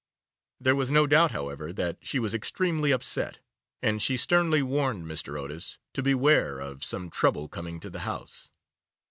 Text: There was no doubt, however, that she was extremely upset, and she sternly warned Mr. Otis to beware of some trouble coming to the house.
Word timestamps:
There 0.59 0.73
was 0.75 0.89
no 0.89 1.05
doubt, 1.05 1.29
however, 1.29 1.71
that 1.73 1.99
she 2.01 2.17
was 2.17 2.33
extremely 2.33 2.89
upset, 2.89 3.37
and 3.83 4.01
she 4.01 4.17
sternly 4.17 4.63
warned 4.63 5.05
Mr. 5.05 5.39
Otis 5.39 5.77
to 5.93 6.01
beware 6.01 6.59
of 6.59 6.83
some 6.83 7.11
trouble 7.11 7.47
coming 7.47 7.79
to 7.81 7.89
the 7.91 7.99
house. 7.99 8.49